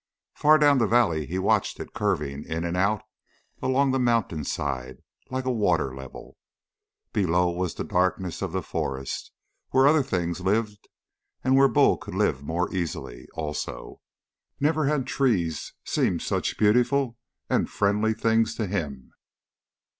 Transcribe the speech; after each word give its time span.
Far 0.33 0.57
down 0.57 0.79
the 0.79 0.87
valley 0.87 1.27
he 1.27 1.37
watched 1.37 1.79
it 1.79 1.93
curving 1.93 2.43
in 2.43 2.63
and 2.63 2.75
out 2.75 3.03
along 3.61 3.91
the 3.91 3.99
mountainside 3.99 4.97
like 5.29 5.45
a 5.45 5.51
water 5.51 5.95
level. 5.95 6.39
Below 7.13 7.51
was 7.51 7.75
the 7.75 7.83
darkness 7.83 8.41
of 8.41 8.51
the 8.51 8.63
forest 8.63 9.31
where 9.69 9.87
other 9.87 10.01
things 10.01 10.41
lived, 10.41 10.87
and 11.43 11.55
where 11.55 11.67
Bull 11.67 11.97
could 11.97 12.15
live 12.15 12.41
more 12.41 12.73
easily, 12.73 13.27
also. 13.35 14.01
Never 14.59 14.87
had 14.87 15.05
trees 15.05 15.73
seemed 15.85 16.23
such 16.23 16.57
beautiful 16.57 17.15
and 17.47 17.69
friendly 17.69 18.15
things 18.15 18.55
to 18.55 18.65
him. 18.65 19.13